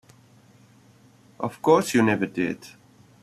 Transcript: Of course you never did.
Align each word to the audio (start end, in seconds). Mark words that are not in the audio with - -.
Of 1.39 1.61
course 1.61 1.93
you 1.93 2.01
never 2.01 2.25
did. 2.25 2.65